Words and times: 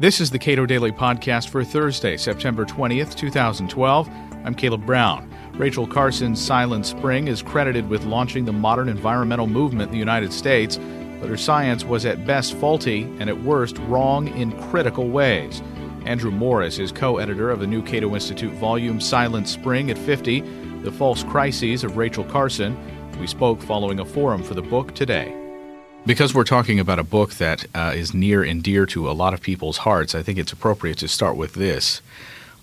This 0.00 0.20
is 0.20 0.30
the 0.30 0.38
Cato 0.38 0.64
Daily 0.64 0.92
Podcast 0.92 1.48
for 1.48 1.64
Thursday, 1.64 2.16
September 2.16 2.64
20th, 2.64 3.16
2012. 3.16 4.08
I'm 4.44 4.54
Caleb 4.54 4.86
Brown. 4.86 5.28
Rachel 5.54 5.88
Carson's 5.88 6.40
Silent 6.40 6.86
Spring 6.86 7.26
is 7.26 7.42
credited 7.42 7.88
with 7.88 8.04
launching 8.04 8.44
the 8.44 8.52
modern 8.52 8.88
environmental 8.88 9.48
movement 9.48 9.88
in 9.88 9.92
the 9.94 9.98
United 9.98 10.32
States, 10.32 10.78
but 11.18 11.28
her 11.28 11.36
science 11.36 11.84
was 11.84 12.06
at 12.06 12.24
best 12.24 12.54
faulty 12.54 13.02
and 13.18 13.28
at 13.28 13.42
worst 13.42 13.76
wrong 13.88 14.28
in 14.28 14.52
critical 14.70 15.08
ways. 15.08 15.62
Andrew 16.04 16.30
Morriss 16.30 16.78
is 16.78 16.92
co 16.92 17.18
editor 17.18 17.50
of 17.50 17.58
the 17.58 17.66
new 17.66 17.82
Cato 17.82 18.14
Institute 18.14 18.52
volume 18.52 19.00
Silent 19.00 19.48
Spring 19.48 19.90
at 19.90 19.98
50 19.98 20.42
The 20.82 20.92
False 20.92 21.24
Crises 21.24 21.82
of 21.82 21.96
Rachel 21.96 22.22
Carson. 22.22 22.78
We 23.18 23.26
spoke 23.26 23.60
following 23.60 23.98
a 23.98 24.04
forum 24.04 24.44
for 24.44 24.54
the 24.54 24.62
book 24.62 24.94
today. 24.94 25.47
Because 26.06 26.34
we're 26.34 26.44
talking 26.44 26.80
about 26.80 26.98
a 26.98 27.04
book 27.04 27.34
that 27.34 27.66
uh, 27.74 27.92
is 27.94 28.14
near 28.14 28.42
and 28.42 28.62
dear 28.62 28.86
to 28.86 29.10
a 29.10 29.12
lot 29.12 29.34
of 29.34 29.42
people's 29.42 29.78
hearts, 29.78 30.14
I 30.14 30.22
think 30.22 30.38
it's 30.38 30.52
appropriate 30.52 30.98
to 30.98 31.08
start 31.08 31.36
with 31.36 31.54
this. 31.54 32.00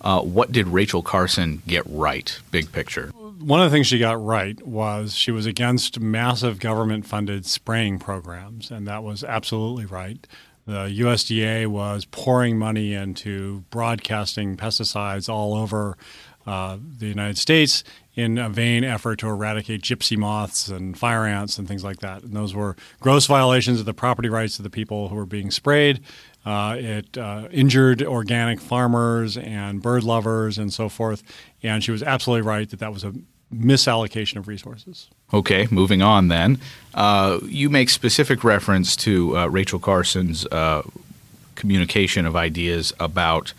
Uh, 0.01 0.21
what 0.21 0.51
did 0.51 0.67
Rachel 0.67 1.01
Carson 1.01 1.61
get 1.67 1.83
right, 1.85 2.39
big 2.51 2.71
picture? 2.71 3.11
One 3.39 3.61
of 3.61 3.69
the 3.69 3.75
things 3.75 3.87
she 3.87 3.99
got 3.99 4.23
right 4.23 4.65
was 4.65 5.15
she 5.15 5.31
was 5.31 5.45
against 5.45 5.99
massive 5.99 6.59
government 6.59 7.05
funded 7.05 7.45
spraying 7.45 7.99
programs, 7.99 8.71
and 8.71 8.87
that 8.87 9.03
was 9.03 9.23
absolutely 9.23 9.85
right. 9.85 10.25
The 10.65 10.85
USDA 10.87 11.67
was 11.67 12.05
pouring 12.05 12.57
money 12.57 12.93
into 12.93 13.63
broadcasting 13.69 14.57
pesticides 14.57 15.29
all 15.29 15.53
over 15.53 15.97
uh, 16.45 16.77
the 16.97 17.07
United 17.07 17.37
States 17.37 17.83
in 18.15 18.37
a 18.37 18.49
vain 18.49 18.83
effort 18.83 19.17
to 19.19 19.27
eradicate 19.27 19.81
gypsy 19.81 20.17
moths 20.17 20.69
and 20.69 20.97
fire 20.97 21.25
ants 21.25 21.57
and 21.57 21.67
things 21.67 21.83
like 21.83 21.99
that. 21.99 22.23
And 22.23 22.33
those 22.33 22.53
were 22.53 22.75
gross 22.99 23.25
violations 23.25 23.79
of 23.79 23.85
the 23.85 23.93
property 23.93 24.29
rights 24.29 24.57
of 24.57 24.63
the 24.63 24.69
people 24.69 25.09
who 25.09 25.15
were 25.15 25.25
being 25.25 25.51
sprayed. 25.51 25.99
Uh, 26.45 26.75
it 26.79 27.17
uh, 27.17 27.47
injured 27.51 28.03
organic 28.03 28.61
farmers 28.61 29.35
and 29.35 29.81
bird 29.81 30.03
lovers 30.03 30.57
and 30.57 30.71
so 30.71 30.87
forth. 30.87 31.23
And 31.63 31.83
she 31.83 31.91
was 31.91 32.03
absolutely 32.03 32.47
right 32.47 32.69
that 32.69 32.79
that 32.79 32.93
was 32.93 33.03
a 33.03 33.13
misallocation 33.53 34.37
of 34.37 34.47
resources. 34.47 35.09
Okay, 35.33 35.67
moving 35.71 36.01
on 36.01 36.27
then. 36.27 36.59
Uh, 36.93 37.39
you 37.43 37.69
make 37.69 37.89
specific 37.89 38.43
reference 38.43 38.95
to 38.97 39.37
uh, 39.37 39.47
Rachel 39.47 39.79
Carson's 39.79 40.45
uh, 40.47 40.83
communication 41.55 42.25
of 42.25 42.35
ideas 42.35 42.93
about 42.99 43.53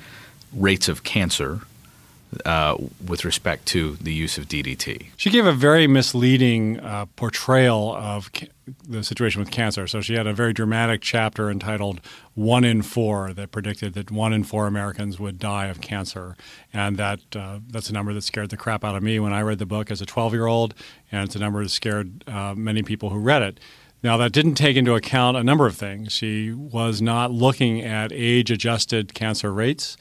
rates 0.52 0.88
of 0.88 1.02
cancer 1.02 1.60
uh, 2.44 2.76
with 3.06 3.24
respect 3.24 3.66
to 3.66 3.96
the 3.96 4.12
use 4.12 4.38
of 4.38 4.48
DDT. 4.48 5.06
She 5.16 5.30
gave 5.30 5.46
a 5.46 5.52
very 5.52 5.86
misleading 5.86 6.80
uh, 6.80 7.06
portrayal 7.16 7.94
of 7.94 8.32
ca- 8.32 8.48
the 8.88 9.04
situation 9.04 9.40
with 9.40 9.50
cancer. 9.50 9.86
So 9.86 10.00
she 10.00 10.14
had 10.14 10.26
a 10.26 10.32
very 10.32 10.52
dramatic 10.52 11.00
chapter 11.00 11.50
entitled 11.50 12.00
One 12.34 12.64
in 12.64 12.82
Four 12.82 13.32
that 13.34 13.52
predicted 13.52 13.94
that 13.94 14.10
one 14.10 14.32
in 14.32 14.44
four 14.44 14.66
Americans 14.66 15.20
would 15.20 15.38
die 15.38 15.66
of 15.66 15.80
cancer. 15.80 16.36
And 16.72 16.96
that 16.96 17.20
uh, 17.34 17.60
that's 17.68 17.90
a 17.90 17.92
number 17.92 18.12
that 18.12 18.22
scared 18.22 18.50
the 18.50 18.56
crap 18.56 18.84
out 18.84 18.96
of 18.96 19.02
me 19.02 19.20
when 19.20 19.32
I 19.32 19.42
read 19.42 19.58
the 19.58 19.66
book 19.66 19.90
as 19.90 20.00
a 20.00 20.06
12 20.06 20.32
year 20.32 20.46
old. 20.46 20.74
And 21.12 21.24
it's 21.24 21.36
a 21.36 21.38
number 21.38 21.62
that 21.62 21.68
scared 21.70 22.24
uh, 22.26 22.54
many 22.56 22.82
people 22.82 23.10
who 23.10 23.18
read 23.18 23.42
it. 23.42 23.60
Now, 24.02 24.16
that 24.18 24.32
didn't 24.32 24.54
take 24.54 24.76
into 24.76 24.94
account 24.94 25.36
a 25.36 25.42
number 25.42 25.66
of 25.66 25.76
things. 25.76 26.12
She 26.12 26.52
was 26.52 27.00
not 27.00 27.32
looking 27.32 27.80
at 27.80 28.12
age 28.12 28.50
adjusted 28.50 29.14
cancer 29.14 29.52
rates. 29.52 29.96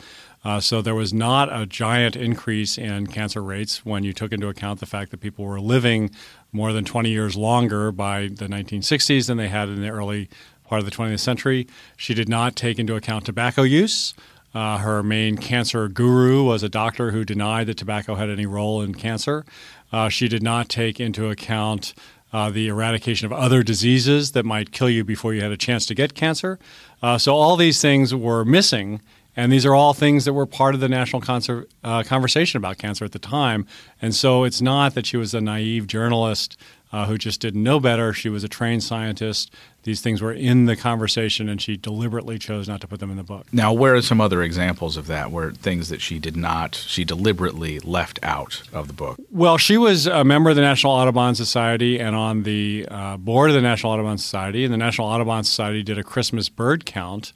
Uh, 0.46 0.60
so 0.60 0.80
there 0.80 0.94
was 0.94 1.12
not 1.12 1.52
a 1.52 1.66
giant 1.66 2.16
increase 2.16 2.78
in 2.78 3.08
cancer 3.08 3.42
rates 3.42 3.84
when 3.84 4.04
you 4.04 4.14
took 4.14 4.32
into 4.32 4.48
account 4.48 4.80
the 4.80 4.86
fact 4.86 5.10
that 5.10 5.20
people 5.20 5.44
were 5.44 5.60
living 5.60 6.12
more 6.52 6.72
than 6.72 6.86
20 6.86 7.10
years 7.10 7.36
longer 7.36 7.92
by 7.92 8.28
the 8.28 8.46
1960s 8.46 9.26
than 9.26 9.38
they 9.38 9.48
had 9.48 9.68
in 9.68 9.82
the 9.82 9.90
early 9.90 10.30
part 10.64 10.80
of 10.80 10.86
the 10.86 10.92
20th 10.92 11.20
century. 11.20 11.68
She 11.98 12.14
did 12.14 12.30
not 12.30 12.56
take 12.56 12.78
into 12.78 12.96
account 12.96 13.26
tobacco 13.26 13.64
use. 13.64 14.14
Uh, 14.54 14.78
her 14.78 15.02
main 15.02 15.36
cancer 15.36 15.90
guru 15.90 16.44
was 16.44 16.62
a 16.62 16.70
doctor 16.70 17.12
who 17.12 17.26
denied 17.26 17.68
that 17.68 17.78
tobacco 17.78 18.16
had 18.16 18.30
any 18.30 18.46
role 18.46 18.82
in 18.84 18.94
cancer. 18.94 19.46
Uh, 19.92 20.10
she 20.10 20.28
did 20.28 20.44
not 20.44 20.70
take 20.70 21.00
into 21.00 21.30
account 21.30 21.96
uh, 22.32 22.52
the 22.52 22.68
eradication 22.68 23.26
of 23.26 23.34
other 23.34 23.64
diseases 23.64 24.34
that 24.34 24.46
might 24.46 24.72
kill 24.72 24.90
you 24.90 25.04
before 25.04 25.34
you 25.34 25.42
had 25.42 25.52
a 25.52 25.58
chance 25.58 25.86
to 25.88 25.96
get 25.96 26.14
cancer. 26.14 26.60
Uh, 27.02 27.18
so 27.18 27.36
all 27.36 27.58
these 27.58 27.82
things 27.82 28.14
were 28.14 28.46
missing 28.46 29.02
and 29.36 29.52
these 29.52 29.66
are 29.66 29.76
all 29.76 29.94
things 29.94 30.26
that 30.26 30.34
were 30.34 30.46
part 30.46 30.76
of 30.76 30.82
the 30.82 30.90
national 30.90 31.22
concert, 31.22 31.70
uh, 31.84 32.04
conversation 32.04 32.58
about 32.58 32.78
cancer 32.78 33.06
at 33.06 33.12
the 33.12 33.20
time. 33.20 33.68
And 34.02 34.16
so 34.16 34.44
it's 34.44 34.62
not 34.62 34.94
that 34.96 35.06
she 35.06 35.18
was 35.18 35.34
a 35.34 35.42
naive 35.42 35.88
journalist 35.88 36.58
uh, 36.92 37.06
who 37.08 37.18
just 37.18 37.42
didn't 37.42 37.62
know 37.62 37.80
better. 37.80 38.14
She 38.14 38.30
was 38.30 38.46
a 38.46 38.48
trained 38.48 38.82
scientist. 38.82 39.52
These 39.84 40.00
things 40.00 40.22
were 40.22 40.32
in 40.32 40.66
the 40.66 40.78
conversation, 40.78 41.50
and 41.50 41.62
she 41.62 41.76
deliberately 41.76 42.40
chose 42.40 42.70
not 42.70 42.80
to 42.82 42.88
put 42.88 43.02
them 43.02 43.12
in 43.12 43.18
the 43.18 43.24
book. 43.24 43.52
Now, 43.52 43.74
where 43.74 43.96
are 43.96 44.02
some 44.02 44.22
other 44.22 44.42
examples 44.42 44.96
of 44.96 45.08
that, 45.08 45.30
where 45.30 45.52
things 45.52 45.90
that 45.90 46.00
she 46.00 46.20
did 46.20 46.38
not, 46.38 46.76
she 46.76 47.04
deliberately 47.04 47.80
left 47.80 48.18
out 48.24 48.64
of 48.72 48.88
the 48.88 48.94
book? 48.94 49.20
Well, 49.30 49.58
she 49.58 49.78
was 49.78 50.08
a 50.08 50.24
member 50.24 50.52
of 50.52 50.56
the 50.56 50.62
National 50.62 50.94
Audubon 50.94 51.36
Society 51.36 52.00
and 52.00 52.16
on 52.16 52.44
the 52.44 52.88
uh, 52.90 53.18
board 53.18 53.50
of 53.50 53.56
the 53.56 53.62
National 53.62 53.92
Audubon 53.92 54.18
Society, 54.18 54.64
and 54.64 54.74
the 54.74 54.78
National 54.78 55.08
Audubon 55.08 55.44
Society 55.44 55.84
did 55.84 55.98
a 55.98 56.04
Christmas 56.04 56.48
bird 56.48 56.86
count 56.86 57.34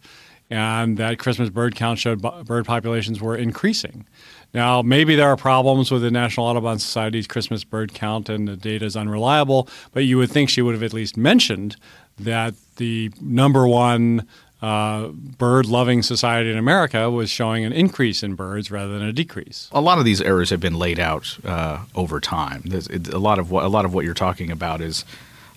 and 0.50 0.98
that 0.98 1.20
Christmas 1.20 1.50
bird 1.50 1.76
count 1.76 2.00
showed 2.00 2.22
bird 2.46 2.66
populations 2.66 3.22
were 3.22 3.36
increasing. 3.36 4.06
Now, 4.54 4.82
maybe 4.82 5.16
there 5.16 5.28
are 5.28 5.38
problems 5.38 5.92
with 5.92 6.02
the 6.02 6.10
National 6.10 6.48
Audubon 6.48 6.80
Society's 6.80 7.28
Christmas 7.28 7.64
bird 7.64 7.94
count 7.94 8.30
and 8.30 8.48
the 8.48 8.56
data 8.56 8.86
is 8.86 8.98
unreliable, 8.98 9.68
but 9.94 10.06
you 10.06 10.18
would 10.18 10.32
think 10.32 10.50
she 10.50 10.62
would 10.62 10.74
have 10.74 10.84
at 10.84 10.94
least 10.94 11.18
mentioned 11.18 11.76
that 12.18 12.56
the 12.78 13.12
number 13.22 13.68
one 13.68 14.28
uh, 14.62 15.08
bird 15.08 15.68
loving 15.68 16.02
society 16.02 16.52
in 16.52 16.58
America 16.58 17.10
was 17.10 17.30
showing 17.30 17.64
an 17.64 17.72
increase 17.72 18.24
in 18.24 18.36
birds 18.36 18.72
rather 18.72 18.98
than 18.98 19.08
a 19.08 19.14
decrease. 19.14 19.70
A 19.72 19.80
lot 19.80 20.00
of 20.00 20.06
these 20.06 20.20
errors 20.20 20.50
have 20.50 20.60
been 20.60 20.78
laid 20.78 21.00
out 21.00 21.38
uh, 21.46 21.86
over 21.96 22.20
time. 22.20 22.64
It, 22.66 23.08
a 23.08 23.20
lot 23.20 23.40
of 23.40 23.52
what 23.52 23.64
a 23.64 23.70
lot 23.70 23.86
of 23.86 23.94
what 23.94 24.04
you're 24.04 24.14
talking 24.14 24.52
about 24.52 24.82
is 24.82 25.06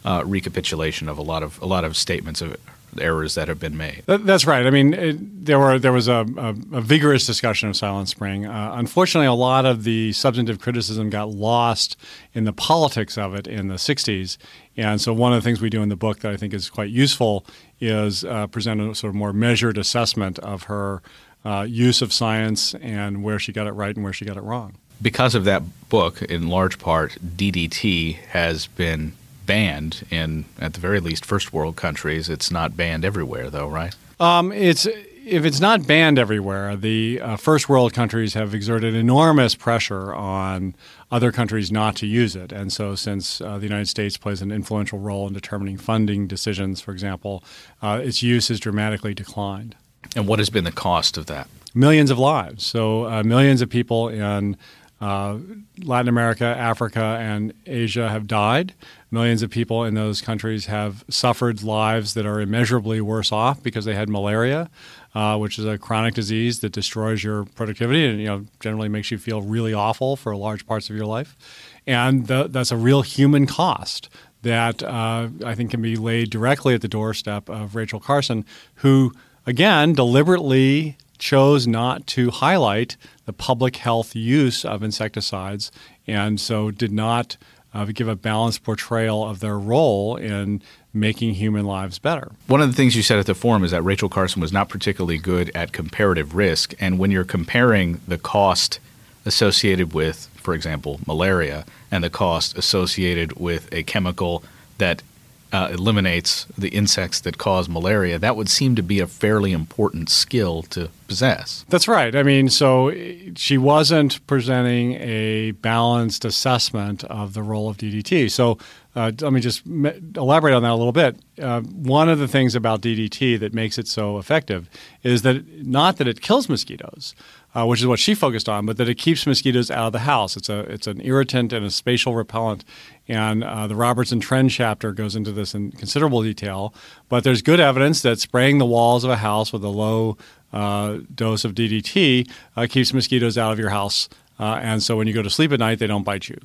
uh, 0.05 0.23
recapitulation 0.25 1.09
of 1.09 1.19
a 1.19 1.23
lot 1.23 1.43
of 1.43 1.61
a 1.63 1.67
lot 1.67 1.85
of 1.85 1.97
statements 1.97 2.41
of 2.41 2.57
errors 3.01 3.35
that 3.37 3.49
have 3.49 3.59
been 3.59 3.77
made. 3.77 4.03
That's 4.07 4.47
right. 4.47 4.67
I 4.67 4.71
mean, 4.71 4.93
it, 4.93 5.47
there 5.47 5.59
were 5.59 5.79
there 5.79 5.93
was 5.93 6.09
a, 6.09 6.27
a, 6.37 6.49
a, 6.49 6.81
vigorous 6.81 7.27
discussion 7.27 7.69
of 7.69 7.77
Silent 7.77 8.09
Spring. 8.09 8.47
Uh, 8.47 8.73
unfortunately, 8.75 9.27
a 9.27 9.33
lot 9.33 9.65
of 9.65 9.85
the 9.85 10.12
substantive 10.12 10.61
criticism 10.61 11.11
got 11.11 11.31
lost 11.31 11.97
in 12.35 12.45
the 12.45 12.53
politics 12.53 13.17
of 13.17 13.35
it 13.35 13.47
in 13.47 13.69
the 13.69 13.77
'60s. 13.77 14.37
And 14.77 15.01
so, 15.01 15.12
one 15.12 15.33
of 15.33 15.43
the 15.43 15.47
things 15.47 15.61
we 15.61 15.71
do 15.71 15.83
in 15.83 15.89
the 15.89 15.97
book 15.97 16.21
that 16.21 16.33
I 16.33 16.37
think 16.37 16.53
is 16.53 16.69
quite 16.69 16.91
useful 16.91 17.47
is 17.81 18.25
uh, 18.25 18.47
present 18.49 18.81
a 18.81 18.95
sort 18.95 19.11
of 19.11 19.15
more 19.15 19.33
measured 19.33 19.79
assessment 19.79 20.39
of 20.41 20.65
her 20.65 21.03
uh, 21.45 21.67
use 21.69 22.03
of 22.03 22.12
science 22.12 22.75
and 22.75 23.23
where 23.23 23.39
she 23.39 23.53
got 23.53 23.67
it 23.67 23.73
right 23.73 23.95
and 23.95 24.05
where 24.05 24.12
she 24.12 24.25
got 24.25 24.37
it 24.37 24.43
wrong. 24.43 24.77
Because 25.01 25.35
of 25.35 25.45
that 25.45 25.62
book, 25.89 26.23
in 26.23 26.49
large 26.49 26.79
part, 26.79 27.17
DDT 27.21 28.17
has 28.17 28.69
been 28.69 29.15
banned 29.53 30.07
in, 30.11 30.47
at 30.59 30.73
the 30.73 30.81
very 30.81 30.99
least, 30.99 31.27
first 31.27 31.53
world 31.53 31.77
countries. 31.77 32.31
It's 32.31 32.51
not 32.51 32.75
banned 32.75 33.05
everywhere, 33.05 33.51
though, 33.51 33.69
right? 33.69 33.95
Um, 34.19 34.51
it's 34.51 34.87
if 34.87 35.45
it's 35.45 35.61
not 35.61 35.87
banned 35.87 36.19
everywhere, 36.19 36.75
the 36.75 37.21
uh, 37.21 37.37
first 37.37 37.69
world 37.69 37.93
countries 37.93 38.33
have 38.33 38.55
exerted 38.55 38.95
enormous 38.95 39.55
pressure 39.55 40.15
on 40.15 40.75
other 41.11 41.31
countries 41.33 41.71
not 41.71 41.97
to 41.97 42.07
use 42.07 42.35
it. 42.35 42.51
And 42.51 42.73
so, 42.73 42.95
since 42.95 43.43
uh, 43.43 43.59
the 43.59 43.65
United 43.65 43.89
States 43.89 44.17
plays 44.17 44.41
an 44.41 44.51
influential 44.51 44.99
role 44.99 45.27
in 45.27 45.35
determining 45.35 45.77
funding 45.77 46.27
decisions, 46.27 46.81
for 46.81 46.93
example, 46.93 47.45
uh, 47.83 48.01
its 48.03 48.23
use 48.23 48.49
has 48.49 48.59
dramatically 48.59 49.12
declined. 49.12 49.77
And 50.17 50.27
what 50.27 50.39
has 50.39 50.49
been 50.49 50.65
the 50.65 50.73
cost 50.73 51.19
of 51.19 51.27
that? 51.27 51.47
Millions 51.75 52.11
of 52.11 52.19
lives. 52.19 52.65
So, 52.65 53.05
uh, 53.05 53.23
millions 53.23 53.61
of 53.61 53.69
people 53.69 54.09
in 54.09 54.57
uh, 55.03 55.37
Latin 55.83 56.09
America, 56.09 56.45
Africa, 56.45 57.19
and 57.21 57.53
Asia 57.67 58.09
have 58.09 58.29
died. 58.29 58.73
Millions 59.11 59.43
of 59.43 59.51
people 59.51 59.83
in 59.85 59.95
those 59.95 60.21
countries 60.23 60.67
have 60.67 61.05
suffered 61.11 61.65
lives 61.65 62.15
that 62.15 62.25
are 62.25 62.41
immeasurably 62.41 63.01
worse 63.01 63.33
off 63.33 63.61
because 63.65 63.85
they 63.85 63.97
had 63.97 64.09
malaria, 64.09 64.71
uh, 65.17 65.37
which 65.37 65.59
is 65.59 65.65
a 65.65 65.76
chronic 65.76 66.15
disease 66.15 66.61
that 66.61 66.71
destroys 66.71 67.25
your 67.25 67.44
productivity 67.44 68.06
and 68.06 68.21
you 68.21 68.26
know 68.26 68.47
generally 68.61 68.88
makes 68.88 69.11
you 69.11 69.19
feel 69.19 69.43
really 69.43 69.75
awful 69.75 70.15
for 70.15 70.37
large 70.37 70.69
parts 70.69 70.88
of 70.88 70.94
your 70.94 71.06
life. 71.06 71.37
And 71.85 72.29
that's 72.29 72.71
a 72.71 72.76
real 72.76 73.03
human 73.03 73.47
cost 73.47 74.09
that 74.43 74.85
uh, 74.85 75.29
I 75.44 75.56
think 75.56 75.73
can 75.73 75.82
be 75.82 75.97
laid 75.97 76.31
directly 76.31 76.75
at 76.75 76.81
the 76.81 76.87
doorstep 76.87 77.49
of 77.49 77.75
Rachel 77.75 77.99
Carson, 77.99 78.44
who 78.76 79.12
again 79.47 79.94
deliberately 79.94 80.97
chose 81.23 81.69
not 81.69 82.05
to 82.05 82.33
highlight 82.33 82.97
the 83.27 83.33
public 83.33 83.77
health 83.77 84.17
use 84.17 84.65
of 84.65 84.83
insecticides 84.83 85.71
and 86.05 86.41
so 86.41 86.73
did 86.73 86.91
not 86.91 87.37
uh, 87.73 87.85
give 87.85 88.09
a 88.09 88.17
balanced 88.17 88.65
portrayal 88.65 89.25
of 89.25 89.39
their 89.39 89.57
role 89.57 90.17
in 90.17 90.61
making 90.93 91.35
human 91.35 91.65
lives 91.65 92.01
better. 92.01 92.33
One 92.49 92.61
of 92.61 92.69
the 92.69 92.75
things 92.75 92.97
you 92.97 93.05
said 93.05 93.21
at 93.21 93.27
the 93.27 93.37
forum 93.37 93.63
is 93.63 93.71
that 93.71 93.83
Rachel 93.83 94.09
Carson 94.09 94.43
was 94.43 94.53
not 94.53 94.69
particularly 94.69 95.17
good 95.17 95.53
at 95.55 95.73
comparative 95.73 96.35
risk. 96.35 96.75
And 96.81 96.99
when 96.99 97.13
you're 97.13 97.23
comparing 97.23 98.01
the 98.09 98.19
cost 98.19 98.81
associated 99.25 99.95
with, 99.95 100.29
for 100.35 100.55
example, 100.55 100.99
malaria, 101.07 101.65
and 101.93 102.03
the 102.03 102.11
cost 102.11 102.59
associated 102.59 103.35
with 103.35 103.73
a 103.73 103.85
chemical 103.85 104.43
that 104.79 105.05
uh, 105.52 105.69
eliminates 105.70 106.46
the 106.56 106.70
insects 106.70 107.20
that 107.20 107.37
cause 107.37 107.69
malaria, 107.69 108.19
that 108.19 108.37
would 108.37 108.49
seem 108.49 108.75
to 108.75 108.82
be 108.82 109.00
a 109.00 109.06
fairly 109.06 109.52
important 109.52 110.08
skill 110.08 110.62
to 110.62 110.88
possess. 111.06 111.66
That's 111.69 111.87
right. 111.87 112.16
I 112.16 112.22
mean, 112.22 112.49
so 112.49 112.90
she 113.37 113.58
wasn't 113.58 114.26
presenting 114.26 114.94
a 114.94 115.50
balanced 115.52 116.25
assessment 116.25 117.04
of 117.04 117.34
the 117.34 117.43
role 117.43 117.69
of 117.69 117.76
DDT. 117.76 118.31
So 118.31 118.56
uh, 118.96 119.12
let 119.20 119.32
me 119.32 119.40
just 119.40 119.66
elaborate 119.66 120.54
on 120.54 120.62
that 120.62 120.70
a 120.70 120.75
little 120.75 120.93
bit. 120.93 121.16
Uh, 121.40 121.60
one 121.60 122.08
of 122.08 122.19
the 122.19 122.28
things 122.28 122.54
about 122.54 122.81
DDT 122.81 123.38
that 123.40 123.52
makes 123.52 123.78
it 123.78 123.88
so 123.88 124.19
effective 124.19 124.70
is 125.02 125.22
that 125.22 125.66
not 125.66 125.99
that 125.99 126.08
it 126.08 126.22
kills 126.22 126.49
mosquitoes, 126.49 127.14
uh, 127.54 127.66
which 127.66 127.81
is 127.81 127.87
what 127.87 127.99
she 127.99 128.14
focused 128.14 128.49
on, 128.49 128.66
but 128.66 128.76
that 128.76 128.88
it 128.88 128.96
keeps 128.96 129.26
mosquitoes 129.26 129.70
out 129.70 129.87
of 129.87 129.93
the 129.93 130.00
house. 130.00 130.37
It's 130.37 130.49
a 130.49 130.60
it's 130.60 130.87
an 130.87 131.00
irritant 131.02 131.52
and 131.52 131.64
a 131.64 131.70
spatial 131.70 132.14
repellent, 132.14 132.64
and 133.08 133.44
uh, 133.44 133.66
the 133.66 133.76
Roberts 133.76 134.12
and 134.12 134.25
Tren 134.25 134.50
chapter 134.50 134.93
goes 134.93 135.14
into 135.14 135.32
this 135.32 135.54
in 135.54 135.72
considerable 135.72 136.22
detail. 136.22 136.75
But 137.08 137.25
there's 137.25 137.43
good 137.43 137.60
evidence 137.60 138.02
that 138.02 138.20
spraying 138.20 138.58
the 138.58 138.66
walls 138.66 139.04
of 139.04 139.10
a 139.10 139.16
house 139.16 139.52
with 139.52 139.64
a 139.64 139.69
low 139.69 140.16
uh, 140.52 140.99
dose 141.14 141.44
of 141.44 141.54
DDT 141.54 142.31
uh, 142.56 142.66
keeps 142.69 142.93
mosquitoes 142.93 143.37
out 143.37 143.52
of 143.52 143.58
your 143.58 143.70
house, 143.70 144.08
uh, 144.40 144.58
and 144.62 144.82
so 144.82 144.96
when 144.96 145.06
you 145.06 145.12
go 145.12 145.22
to 145.22 145.31
sleep 145.31 145.52
at 145.52 145.60
night, 145.60 145.78
they 145.78 145.87
don't 145.87 146.04
bite 146.04 146.28
you 146.28 146.38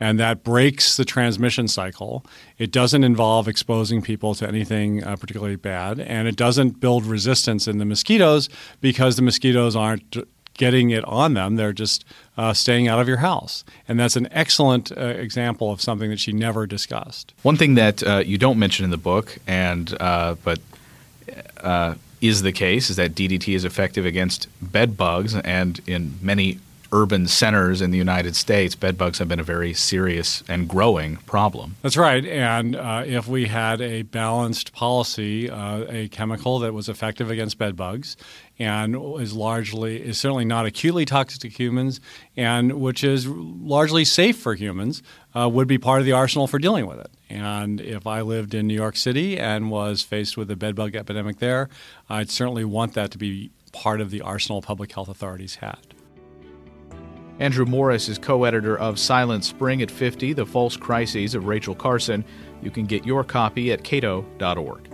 and 0.00 0.18
that 0.18 0.42
breaks 0.42 0.96
the 0.96 1.04
transmission 1.04 1.68
cycle. 1.68 2.26
It 2.58 2.72
doesn't 2.72 3.04
involve 3.04 3.46
exposing 3.46 4.02
people 4.02 4.34
to 4.34 4.48
anything 4.48 5.04
uh, 5.04 5.14
particularly 5.14 5.54
bad, 5.54 6.00
and 6.00 6.26
it 6.26 6.34
doesn't 6.34 6.80
build 6.80 7.06
resistance 7.06 7.68
in 7.68 7.78
the 7.78 7.84
mosquitoes 7.84 8.48
because 8.80 9.14
the 9.14 9.22
mosquitoes 9.22 9.76
aren't 9.76 10.16
getting 10.54 10.90
it 10.90 11.04
on 11.04 11.34
them. 11.34 11.56
They're 11.56 11.72
just 11.72 12.04
uh, 12.36 12.52
staying 12.52 12.88
out 12.88 13.00
of 13.00 13.08
your 13.08 13.18
house. 13.18 13.64
And 13.88 13.98
that's 13.98 14.16
an 14.16 14.28
excellent 14.30 14.92
uh, 14.92 15.00
example 15.00 15.70
of 15.70 15.80
something 15.80 16.10
that 16.10 16.20
she 16.20 16.32
never 16.32 16.66
discussed. 16.66 17.32
One 17.42 17.56
thing 17.56 17.74
that 17.74 18.02
uh, 18.02 18.18
you 18.18 18.38
don't 18.38 18.58
mention 18.58 18.84
in 18.84 18.90
the 18.90 18.96
book, 18.96 19.38
and 19.46 19.94
uh, 20.00 20.36
but 20.44 20.60
uh, 21.60 21.94
is 22.20 22.42
the 22.42 22.52
case, 22.52 22.90
is 22.90 22.96
that 22.96 23.14
DDT 23.14 23.54
is 23.54 23.64
effective 23.64 24.06
against 24.06 24.48
bed 24.60 24.96
bugs, 24.96 25.34
and 25.34 25.80
in 25.86 26.18
many 26.20 26.58
urban 26.92 27.26
centers 27.26 27.80
in 27.80 27.90
the 27.90 27.98
United 27.98 28.36
States, 28.36 28.74
bed 28.74 28.98
bugs 28.98 29.18
have 29.18 29.26
been 29.26 29.40
a 29.40 29.44
very 29.44 29.72
serious 29.72 30.44
and 30.46 30.68
growing 30.68 31.16
problem. 31.16 31.76
That's 31.82 31.96
right. 31.96 32.24
And 32.24 32.76
uh, 32.76 33.04
if 33.06 33.26
we 33.26 33.46
had 33.46 33.80
a 33.80 34.02
balanced 34.02 34.72
policy, 34.72 35.50
uh, 35.50 35.84
a 35.88 36.08
chemical 36.08 36.58
that 36.60 36.74
was 36.74 36.88
effective 36.88 37.30
against 37.30 37.58
bed 37.58 37.76
bugs 37.76 38.16
and 38.58 38.94
is 39.20 39.32
largely 39.32 40.02
is 40.02 40.18
certainly 40.18 40.44
not 40.44 40.66
acutely 40.66 41.04
toxic 41.04 41.40
to 41.40 41.48
humans 41.48 42.00
and 42.36 42.74
which 42.74 43.02
is 43.02 43.26
largely 43.26 44.04
safe 44.04 44.36
for 44.36 44.54
humans 44.54 45.02
uh, 45.34 45.48
would 45.48 45.66
be 45.66 45.78
part 45.78 46.00
of 46.00 46.06
the 46.06 46.12
arsenal 46.12 46.46
for 46.46 46.58
dealing 46.58 46.86
with 46.86 46.98
it. 46.98 47.10
And 47.30 47.80
if 47.80 48.06
I 48.06 48.20
lived 48.20 48.54
in 48.54 48.66
New 48.66 48.74
York 48.74 48.96
City 48.96 49.38
and 49.38 49.70
was 49.70 50.02
faced 50.02 50.36
with 50.36 50.50
a 50.50 50.56
bedbug 50.56 50.94
epidemic 50.94 51.38
there, 51.38 51.70
I'd 52.10 52.30
certainly 52.30 52.64
want 52.64 52.92
that 52.94 53.10
to 53.12 53.18
be 53.18 53.50
part 53.72 54.02
of 54.02 54.10
the 54.10 54.20
arsenal 54.20 54.60
public 54.60 54.92
health 54.92 55.08
authorities 55.08 55.56
had. 55.56 55.91
Andrew 57.38 57.64
Morriss 57.64 58.08
is 58.08 58.18
co 58.18 58.44
editor 58.44 58.78
of 58.78 58.98
Silent 58.98 59.44
Spring 59.44 59.82
at 59.82 59.90
50 59.90 60.32
The 60.32 60.46
False 60.46 60.76
Crises 60.76 61.34
of 61.34 61.46
Rachel 61.46 61.74
Carson. 61.74 62.24
You 62.62 62.70
can 62.70 62.86
get 62.86 63.06
your 63.06 63.24
copy 63.24 63.72
at 63.72 63.82
cato.org. 63.82 64.88